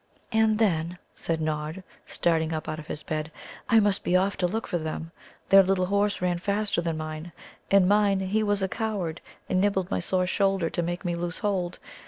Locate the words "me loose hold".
11.05-11.77